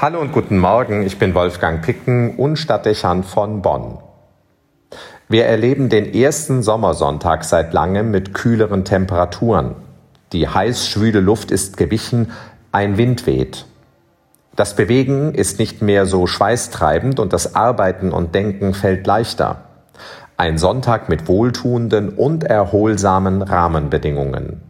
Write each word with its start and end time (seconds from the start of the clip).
Hallo 0.00 0.20
und 0.20 0.30
guten 0.30 0.60
Morgen, 0.60 1.04
ich 1.04 1.18
bin 1.18 1.34
Wolfgang 1.34 1.82
Picken 1.82 2.36
und 2.36 2.56
Stadtdechant 2.56 3.26
von 3.26 3.62
Bonn. 3.62 3.98
Wir 5.28 5.46
erleben 5.46 5.88
den 5.88 6.14
ersten 6.14 6.62
Sommersonntag 6.62 7.42
seit 7.42 7.72
langem 7.72 8.12
mit 8.12 8.32
kühleren 8.32 8.84
Temperaturen. 8.84 9.74
Die 10.32 10.46
heiß 10.46 10.86
schwüle 10.86 11.18
Luft 11.18 11.50
ist 11.50 11.76
gewichen, 11.76 12.30
ein 12.70 12.96
Wind 12.96 13.26
weht. 13.26 13.66
Das 14.54 14.76
Bewegen 14.76 15.34
ist 15.34 15.58
nicht 15.58 15.82
mehr 15.82 16.06
so 16.06 16.28
schweißtreibend 16.28 17.18
und 17.18 17.32
das 17.32 17.56
Arbeiten 17.56 18.12
und 18.12 18.36
Denken 18.36 18.74
fällt 18.74 19.04
leichter. 19.04 19.64
Ein 20.36 20.58
Sonntag 20.58 21.08
mit 21.08 21.26
wohltuenden 21.26 22.10
und 22.10 22.44
erholsamen 22.44 23.42
Rahmenbedingungen. 23.42 24.62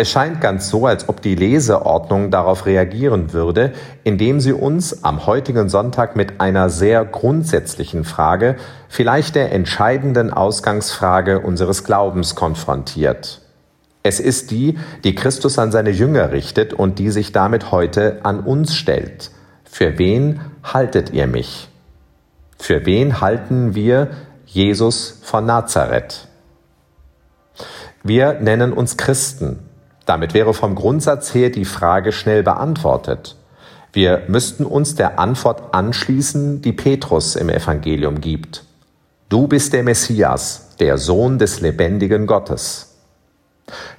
Es 0.00 0.10
scheint 0.10 0.40
ganz 0.40 0.70
so, 0.70 0.86
als 0.86 1.10
ob 1.10 1.20
die 1.20 1.34
Leseordnung 1.34 2.30
darauf 2.30 2.64
reagieren 2.64 3.34
würde, 3.34 3.74
indem 4.02 4.40
sie 4.40 4.54
uns 4.54 5.04
am 5.04 5.26
heutigen 5.26 5.68
Sonntag 5.68 6.16
mit 6.16 6.40
einer 6.40 6.70
sehr 6.70 7.04
grundsätzlichen 7.04 8.04
Frage, 8.04 8.56
vielleicht 8.88 9.34
der 9.34 9.52
entscheidenden 9.52 10.32
Ausgangsfrage 10.32 11.40
unseres 11.40 11.84
Glaubens 11.84 12.34
konfrontiert. 12.34 13.42
Es 14.02 14.20
ist 14.20 14.50
die, 14.50 14.78
die 15.04 15.14
Christus 15.14 15.58
an 15.58 15.70
seine 15.70 15.90
Jünger 15.90 16.32
richtet 16.32 16.72
und 16.72 16.98
die 16.98 17.10
sich 17.10 17.32
damit 17.32 17.70
heute 17.70 18.20
an 18.22 18.40
uns 18.40 18.74
stellt. 18.74 19.30
Für 19.64 19.98
wen 19.98 20.40
haltet 20.64 21.10
ihr 21.10 21.26
mich? 21.26 21.68
Für 22.58 22.86
wen 22.86 23.20
halten 23.20 23.74
wir 23.74 24.08
Jesus 24.46 25.18
von 25.20 25.44
Nazareth? 25.44 26.26
Wir 28.02 28.40
nennen 28.40 28.72
uns 28.72 28.96
Christen. 28.96 29.66
Damit 30.10 30.34
wäre 30.34 30.54
vom 30.54 30.74
Grundsatz 30.74 31.34
her 31.34 31.50
die 31.50 31.64
Frage 31.64 32.10
schnell 32.10 32.42
beantwortet. 32.42 33.36
Wir 33.92 34.24
müssten 34.26 34.64
uns 34.64 34.96
der 34.96 35.20
Antwort 35.20 35.72
anschließen, 35.72 36.62
die 36.62 36.72
Petrus 36.72 37.36
im 37.36 37.48
Evangelium 37.48 38.20
gibt. 38.20 38.64
Du 39.28 39.46
bist 39.46 39.72
der 39.72 39.84
Messias, 39.84 40.70
der 40.80 40.98
Sohn 40.98 41.38
des 41.38 41.60
lebendigen 41.60 42.26
Gottes. 42.26 42.96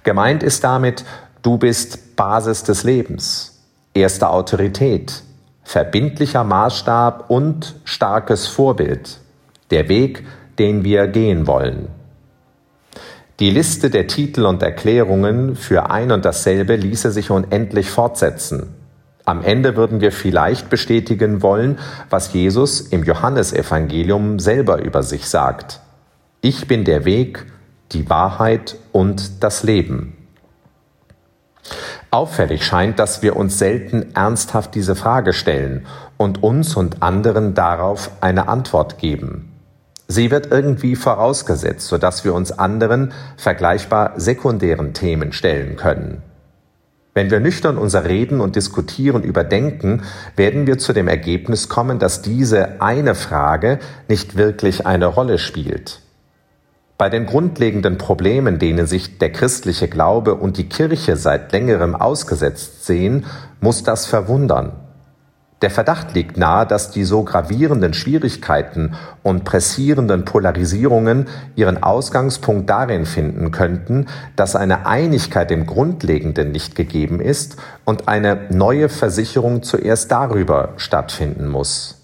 Gemeint 0.03 0.43
ist 0.43 0.65
damit, 0.65 1.05
du 1.43 1.57
bist 1.57 2.17
Basis 2.17 2.65
des 2.65 2.83
Lebens, 2.83 3.61
erste 3.93 4.31
Autorität, 4.31 5.23
verbindlicher 5.63 6.43
Maßstab 6.43 7.29
und 7.29 7.75
starkes 7.85 8.47
Vorbild, 8.47 9.17
der 9.69 9.87
Weg, 9.87 10.27
den 10.59 10.83
wir 10.83 11.07
gehen 11.07 11.47
wollen. 11.47 11.87
Die 13.41 13.49
Liste 13.49 13.89
der 13.89 14.05
Titel 14.05 14.45
und 14.45 14.61
Erklärungen 14.61 15.55
für 15.55 15.89
ein 15.89 16.11
und 16.11 16.25
dasselbe 16.25 16.75
ließe 16.75 17.09
sich 17.09 17.31
unendlich 17.31 17.89
fortsetzen. 17.89 18.75
Am 19.25 19.41
Ende 19.41 19.75
würden 19.75 19.99
wir 19.99 20.11
vielleicht 20.11 20.69
bestätigen 20.69 21.41
wollen, 21.41 21.79
was 22.11 22.33
Jesus 22.33 22.81
im 22.81 23.03
Johannesevangelium 23.03 24.37
selber 24.37 24.83
über 24.83 25.01
sich 25.01 25.27
sagt. 25.27 25.79
Ich 26.41 26.67
bin 26.67 26.83
der 26.83 27.03
Weg, 27.03 27.47
die 27.93 28.07
Wahrheit 28.11 28.75
und 28.91 29.43
das 29.43 29.63
Leben. 29.63 30.15
Auffällig 32.11 32.63
scheint, 32.63 32.99
dass 32.99 33.23
wir 33.23 33.35
uns 33.37 33.57
selten 33.57 34.13
ernsthaft 34.13 34.75
diese 34.75 34.95
Frage 34.95 35.33
stellen 35.33 35.87
und 36.15 36.43
uns 36.43 36.75
und 36.75 37.01
anderen 37.01 37.55
darauf 37.55 38.11
eine 38.21 38.47
Antwort 38.47 38.99
geben. 38.99 39.50
Sie 40.11 40.29
wird 40.29 40.51
irgendwie 40.51 40.97
vorausgesetzt, 40.97 41.87
sodass 41.87 42.25
wir 42.25 42.33
uns 42.33 42.51
anderen, 42.51 43.13
vergleichbar 43.37 44.11
sekundären 44.17 44.93
Themen 44.93 45.31
stellen 45.31 45.77
können. 45.77 46.21
Wenn 47.13 47.31
wir 47.31 47.39
nüchtern 47.39 47.77
unser 47.77 48.03
Reden 48.03 48.41
und 48.41 48.57
Diskutieren 48.57 49.23
überdenken, 49.23 50.01
werden 50.35 50.67
wir 50.67 50.77
zu 50.77 50.91
dem 50.91 51.07
Ergebnis 51.07 51.69
kommen, 51.69 51.97
dass 51.97 52.21
diese 52.21 52.81
eine 52.81 53.15
Frage 53.15 53.79
nicht 54.09 54.35
wirklich 54.35 54.85
eine 54.85 55.05
Rolle 55.05 55.37
spielt. 55.37 56.01
Bei 56.97 57.07
den 57.07 57.25
grundlegenden 57.25 57.97
Problemen, 57.97 58.59
denen 58.59 58.87
sich 58.87 59.17
der 59.17 59.31
christliche 59.31 59.87
Glaube 59.87 60.35
und 60.35 60.57
die 60.57 60.67
Kirche 60.67 61.15
seit 61.15 61.53
längerem 61.53 61.95
ausgesetzt 61.95 62.85
sehen, 62.85 63.25
muss 63.61 63.83
das 63.83 64.07
verwundern. 64.07 64.73
Der 65.61 65.69
Verdacht 65.69 66.15
liegt 66.15 66.37
nahe, 66.37 66.65
dass 66.65 66.89
die 66.89 67.03
so 67.03 67.23
gravierenden 67.23 67.93
Schwierigkeiten 67.93 68.95
und 69.21 69.43
pressierenden 69.43 70.25
Polarisierungen 70.25 71.27
ihren 71.55 71.83
Ausgangspunkt 71.83 72.67
darin 72.67 73.05
finden 73.05 73.51
könnten, 73.51 74.07
dass 74.35 74.55
eine 74.55 74.87
Einigkeit 74.87 75.51
im 75.51 75.67
Grundlegenden 75.67 76.51
nicht 76.51 76.73
gegeben 76.73 77.19
ist 77.19 77.57
und 77.85 78.07
eine 78.07 78.47
neue 78.49 78.89
Versicherung 78.89 79.61
zuerst 79.61 80.11
darüber 80.11 80.69
stattfinden 80.77 81.47
muss. 81.47 81.97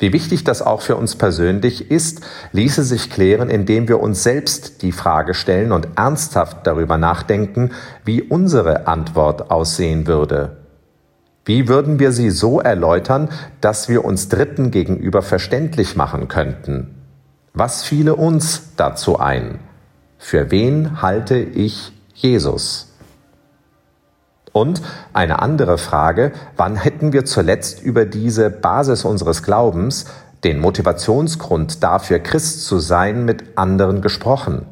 Wie 0.00 0.12
wichtig 0.12 0.42
das 0.42 0.62
auch 0.62 0.80
für 0.80 0.96
uns 0.96 1.16
persönlich 1.16 1.90
ist, 1.90 2.20
ließe 2.52 2.82
sich 2.82 3.10
klären, 3.10 3.48
indem 3.48 3.88
wir 3.88 4.00
uns 4.00 4.24
selbst 4.24 4.82
die 4.82 4.92
Frage 4.92 5.34
stellen 5.34 5.70
und 5.70 5.88
ernsthaft 5.96 6.66
darüber 6.66 6.98
nachdenken, 6.98 7.70
wie 8.04 8.22
unsere 8.22 8.88
Antwort 8.88 9.50
aussehen 9.50 10.06
würde. 10.06 10.67
Wie 11.48 11.66
würden 11.66 11.98
wir 11.98 12.12
sie 12.12 12.28
so 12.28 12.60
erläutern, 12.60 13.30
dass 13.62 13.88
wir 13.88 14.04
uns 14.04 14.28
Dritten 14.28 14.70
gegenüber 14.70 15.22
verständlich 15.22 15.96
machen 15.96 16.28
könnten? 16.28 16.94
Was 17.54 17.84
fiele 17.84 18.16
uns 18.16 18.74
dazu 18.76 19.18
ein? 19.18 19.58
Für 20.18 20.50
wen 20.50 21.00
halte 21.00 21.38
ich 21.38 21.94
Jesus? 22.12 22.92
Und 24.52 24.82
eine 25.14 25.40
andere 25.40 25.78
Frage, 25.78 26.32
wann 26.58 26.76
hätten 26.76 27.14
wir 27.14 27.24
zuletzt 27.24 27.82
über 27.82 28.04
diese 28.04 28.50
Basis 28.50 29.06
unseres 29.06 29.42
Glaubens, 29.42 30.04
den 30.44 30.60
Motivationsgrund 30.60 31.82
dafür, 31.82 32.18
Christ 32.18 32.66
zu 32.66 32.78
sein, 32.78 33.24
mit 33.24 33.56
anderen 33.56 34.02
gesprochen? 34.02 34.66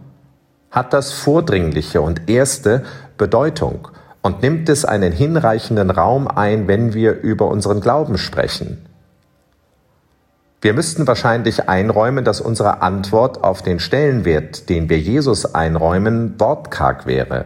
Hat 0.70 0.92
das 0.92 1.10
Vordringliche 1.14 2.02
und 2.02 2.28
Erste 2.28 2.84
Bedeutung? 3.16 3.88
Und 4.26 4.42
nimmt 4.42 4.68
es 4.68 4.84
einen 4.84 5.12
hinreichenden 5.12 5.88
Raum 5.88 6.26
ein, 6.26 6.66
wenn 6.66 6.94
wir 6.94 7.12
über 7.20 7.46
unseren 7.46 7.80
Glauben 7.80 8.18
sprechen? 8.18 8.84
Wir 10.60 10.74
müssten 10.74 11.06
wahrscheinlich 11.06 11.68
einräumen, 11.68 12.24
dass 12.24 12.40
unsere 12.40 12.82
Antwort 12.82 13.44
auf 13.44 13.62
den 13.62 13.78
Stellenwert, 13.78 14.68
den 14.68 14.88
wir 14.88 14.98
Jesus 14.98 15.54
einräumen, 15.54 16.40
wortkarg 16.40 17.06
wäre. 17.06 17.44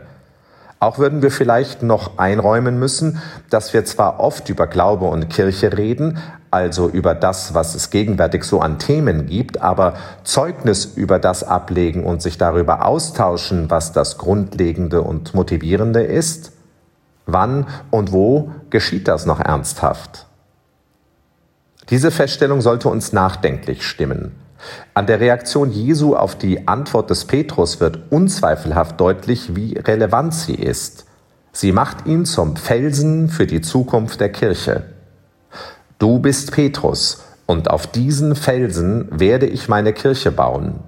Auch 0.79 0.99
würden 0.99 1.21
wir 1.21 1.31
vielleicht 1.31 1.83
noch 1.83 2.17
einräumen 2.17 2.79
müssen, 2.79 3.21
dass 3.51 3.75
wir 3.75 3.85
zwar 3.85 4.19
oft 4.19 4.49
über 4.49 4.67
Glaube 4.67 5.05
und 5.05 5.29
Kirche 5.29 5.77
reden, 5.77 6.17
also 6.51 6.89
über 6.89 7.15
das, 7.15 7.53
was 7.53 7.75
es 7.75 7.91
gegenwärtig 7.91 8.45
so 8.45 8.61
an 8.61 8.79
Themen 8.79 9.27
gibt, 9.27 9.61
aber 9.61 9.97
Zeugnis 10.25 10.87
über 10.87 11.19
das 11.19 11.45
ablegen 11.45 12.05
und 12.05 12.23
sich 12.23 12.39
darüber 12.39 12.87
austauschen, 12.87 13.69
was 13.69 13.93
das 13.93 14.17
Grundlegende 14.17 15.03
und 15.03 15.35
Motivierende 15.35 16.03
ist, 16.03 16.53
Wann 17.33 17.67
und 17.91 18.13
wo 18.13 18.51
geschieht 18.71 19.09
das 19.09 19.27
noch 19.27 19.41
ernsthaft? 19.41 20.27
Diese 21.89 22.11
Feststellung 22.11 22.61
sollte 22.61 22.89
uns 22.89 23.13
nachdenklich 23.13 23.87
stimmen. 23.87 24.33
An 24.95 25.07
der 25.07 25.21
Reaktion 25.21 25.71
Jesu 25.71 26.15
auf 26.15 26.37
die 26.37 26.69
Antwort 26.69 27.11
des 27.11 27.25
Petrus 27.25 27.81
wird 27.81 27.99
unzweifelhaft 28.11 29.01
deutlich, 29.01 29.57
wie 29.57 29.79
relevant 29.79 30.35
sie 30.35 30.55
ist. 30.55 31.07
Sie 31.53 31.73
macht 31.73 32.07
ihn 32.07 32.27
zum 32.27 32.57
Felsen 32.57 33.29
für 33.29 33.47
die 33.47 33.61
Zukunft 33.61 34.21
der 34.21 34.31
Kirche. 34.31 34.85
Du 35.99 36.19
bist 36.19 36.53
Petrus, 36.53 37.25
und 37.51 37.69
auf 37.69 37.89
diesen 37.89 38.37
Felsen 38.37 39.09
werde 39.11 39.47
ich 39.47 39.69
meine 39.69 39.93
Kirche 39.93 40.31
bauen. 40.31 40.79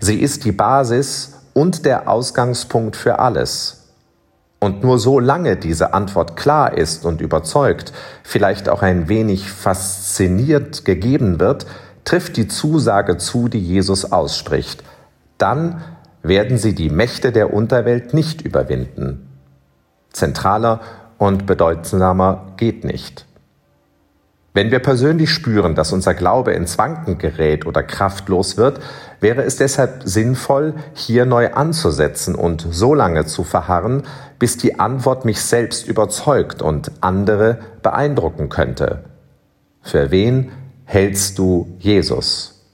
Sie 0.00 0.20
ist 0.20 0.44
die 0.44 0.50
Basis 0.50 1.34
und 1.54 1.86
der 1.86 2.08
Ausgangspunkt 2.08 2.96
für 2.96 3.20
alles. 3.20 3.85
Und 4.66 4.82
nur 4.82 4.98
solange 4.98 5.54
diese 5.54 5.94
Antwort 5.94 6.36
klar 6.36 6.76
ist 6.76 7.04
und 7.04 7.20
überzeugt, 7.20 7.92
vielleicht 8.24 8.68
auch 8.68 8.82
ein 8.82 9.08
wenig 9.08 9.48
fasziniert 9.48 10.84
gegeben 10.84 11.38
wird, 11.38 11.66
trifft 12.04 12.36
die 12.36 12.48
Zusage 12.48 13.16
zu, 13.16 13.46
die 13.46 13.60
Jesus 13.60 14.10
ausspricht. 14.10 14.82
Dann 15.38 15.84
werden 16.24 16.58
sie 16.58 16.74
die 16.74 16.90
Mächte 16.90 17.30
der 17.30 17.54
Unterwelt 17.54 18.12
nicht 18.12 18.42
überwinden. 18.42 19.28
Zentraler 20.10 20.80
und 21.16 21.46
bedeutsamer 21.46 22.54
geht 22.56 22.82
nicht. 22.82 23.25
Wenn 24.56 24.70
wir 24.70 24.78
persönlich 24.78 25.28
spüren, 25.28 25.74
dass 25.74 25.92
unser 25.92 26.14
Glaube 26.14 26.54
ins 26.54 26.78
Wanken 26.78 27.18
gerät 27.18 27.66
oder 27.66 27.82
kraftlos 27.82 28.56
wird, 28.56 28.80
wäre 29.20 29.42
es 29.42 29.56
deshalb 29.56 30.00
sinnvoll, 30.04 30.72
hier 30.94 31.26
neu 31.26 31.52
anzusetzen 31.52 32.34
und 32.34 32.66
so 32.70 32.94
lange 32.94 33.26
zu 33.26 33.44
verharren, 33.44 34.04
bis 34.38 34.56
die 34.56 34.80
Antwort 34.80 35.26
mich 35.26 35.42
selbst 35.42 35.86
überzeugt 35.86 36.62
und 36.62 36.90
andere 37.02 37.58
beeindrucken 37.82 38.48
könnte. 38.48 39.04
Für 39.82 40.10
wen 40.10 40.50
hältst 40.86 41.38
du 41.38 41.76
Jesus? 41.78 42.64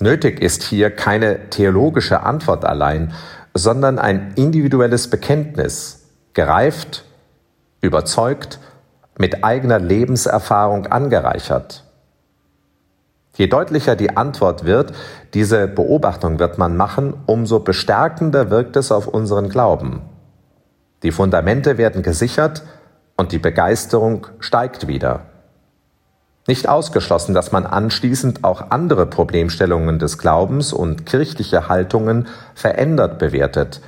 Nötig 0.00 0.42
ist 0.42 0.64
hier 0.64 0.90
keine 0.90 1.48
theologische 1.50 2.24
Antwort 2.24 2.64
allein, 2.64 3.14
sondern 3.54 4.00
ein 4.00 4.32
individuelles 4.34 5.08
Bekenntnis, 5.08 6.08
gereift 6.34 7.04
überzeugt, 7.82 8.58
mit 9.18 9.44
eigener 9.44 9.78
Lebenserfahrung 9.78 10.86
angereichert. 10.86 11.84
Je 13.36 13.48
deutlicher 13.48 13.96
die 13.96 14.16
Antwort 14.16 14.64
wird, 14.64 14.92
diese 15.34 15.68
Beobachtung 15.68 16.38
wird 16.38 16.56
man 16.56 16.76
machen, 16.76 17.14
umso 17.26 17.60
bestärkender 17.60 18.50
wirkt 18.50 18.76
es 18.76 18.90
auf 18.90 19.06
unseren 19.06 19.50
Glauben. 19.50 20.02
Die 21.02 21.12
Fundamente 21.12 21.76
werden 21.76 22.02
gesichert 22.02 22.62
und 23.16 23.32
die 23.32 23.38
Begeisterung 23.38 24.26
steigt 24.40 24.88
wieder. 24.88 25.26
Nicht 26.46 26.68
ausgeschlossen, 26.68 27.34
dass 27.34 27.52
man 27.52 27.66
anschließend 27.66 28.44
auch 28.44 28.70
andere 28.70 29.06
Problemstellungen 29.06 29.98
des 29.98 30.16
Glaubens 30.16 30.72
und 30.72 31.04
kirchliche 31.04 31.68
Haltungen 31.68 32.28
verändert 32.54 33.18
bewertet, 33.18 33.80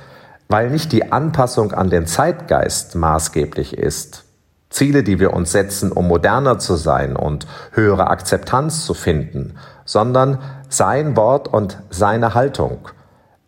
weil 0.49 0.69
nicht 0.69 0.91
die 0.91 1.11
Anpassung 1.11 1.71
an 1.71 1.89
den 1.89 2.05
Zeitgeist 2.05 2.95
maßgeblich 2.95 3.77
ist. 3.77 4.25
Ziele, 4.69 5.03
die 5.03 5.19
wir 5.19 5.33
uns 5.33 5.51
setzen, 5.51 5.91
um 5.91 6.07
moderner 6.07 6.59
zu 6.59 6.75
sein 6.75 7.15
und 7.15 7.47
höhere 7.71 8.07
Akzeptanz 8.07 8.85
zu 8.85 8.93
finden, 8.93 9.55
sondern 9.83 10.39
sein 10.69 11.17
Wort 11.17 11.47
und 11.47 11.79
seine 11.89 12.35
Haltung, 12.35 12.87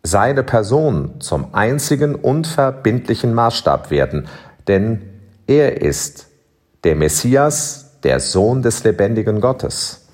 seine 0.02 0.42
Person 0.42 1.20
zum 1.20 1.54
einzigen 1.54 2.16
unverbindlichen 2.16 3.34
Maßstab 3.34 3.90
werden, 3.90 4.26
denn 4.66 5.02
er 5.46 5.80
ist 5.80 6.26
der 6.82 6.96
Messias, 6.96 8.00
der 8.02 8.18
Sohn 8.18 8.62
des 8.62 8.82
lebendigen 8.82 9.40
Gottes. 9.40 10.06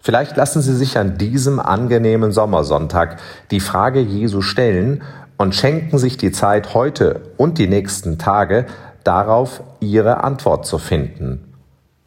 Vielleicht 0.00 0.36
lassen 0.36 0.62
Sie 0.62 0.74
sich 0.74 0.98
an 0.98 1.18
diesem 1.18 1.60
angenehmen 1.60 2.32
Sommersonntag 2.32 3.18
die 3.50 3.60
Frage 3.60 4.00
Jesu 4.00 4.40
stellen 4.40 5.02
und 5.36 5.54
schenken 5.54 5.98
sich 5.98 6.16
die 6.16 6.32
Zeit 6.32 6.74
heute 6.74 7.32
und 7.36 7.58
die 7.58 7.68
nächsten 7.68 8.18
Tage 8.18 8.66
darauf 9.04 9.62
ihre 9.80 10.24
Antwort 10.24 10.66
zu 10.66 10.78
finden. 10.78 11.54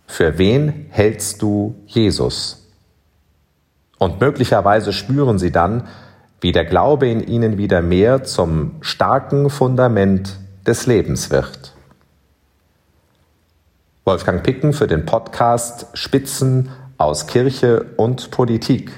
Für 0.07 0.37
wen 0.37 0.87
hältst 0.89 1.41
du 1.41 1.75
Jesus? 1.85 2.69
Und 3.97 4.19
möglicherweise 4.19 4.93
spüren 4.93 5.39
sie 5.39 5.51
dann, 5.51 5.87
wie 6.41 6.51
der 6.51 6.65
Glaube 6.65 7.07
in 7.09 7.25
ihnen 7.25 7.57
wieder 7.57 7.81
mehr 7.81 8.23
zum 8.23 8.75
starken 8.81 9.49
Fundament 9.49 10.37
des 10.67 10.85
Lebens 10.85 11.31
wird. 11.31 11.73
Wolfgang 14.03 14.43
Picken 14.43 14.73
für 14.73 14.87
den 14.87 15.05
Podcast 15.05 15.87
Spitzen 15.93 16.69
aus 16.97 17.25
Kirche 17.25 17.85
und 17.97 18.29
Politik. 18.29 18.91